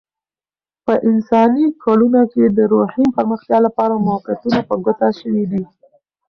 په 0.85 0.93
انساني 1.09 1.65
کلونه 1.83 2.21
کې، 2.31 2.43
د 2.57 2.59
روحي 2.73 3.05
پرمختیا 3.15 3.57
لپاره 3.67 4.03
موقعیتونه 4.09 4.59
په 4.67 4.75
ګوته 4.83 5.09
شوي 5.19 5.45
دي. 5.51 5.63